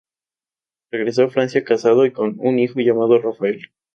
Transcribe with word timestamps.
Regresó 0.89 1.25
a 1.25 1.29
Francia 1.29 1.63
casado 1.63 2.07
y 2.07 2.11
con 2.11 2.35
un 2.39 2.57
hijo 2.57 2.79
llamado 2.79 3.19
Rafael. 3.21 3.71